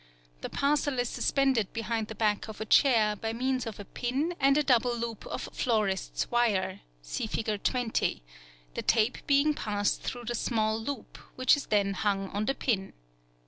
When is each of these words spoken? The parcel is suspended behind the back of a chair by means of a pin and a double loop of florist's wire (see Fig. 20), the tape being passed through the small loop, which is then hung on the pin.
The 0.41 0.49
parcel 0.49 0.97
is 0.97 1.09
suspended 1.09 1.71
behind 1.73 2.07
the 2.07 2.15
back 2.15 2.47
of 2.49 2.59
a 2.59 2.65
chair 2.65 3.15
by 3.15 3.33
means 3.33 3.67
of 3.67 3.79
a 3.79 3.85
pin 3.85 4.33
and 4.39 4.57
a 4.57 4.63
double 4.63 4.97
loop 4.97 5.27
of 5.27 5.47
florist's 5.53 6.31
wire 6.31 6.81
(see 7.03 7.27
Fig. 7.27 7.61
20), 7.63 8.23
the 8.73 8.81
tape 8.81 9.19
being 9.27 9.53
passed 9.53 10.01
through 10.01 10.25
the 10.25 10.33
small 10.33 10.79
loop, 10.81 11.17
which 11.35 11.55
is 11.55 11.67
then 11.67 11.93
hung 11.93 12.29
on 12.29 12.45
the 12.45 12.55
pin. 12.55 12.93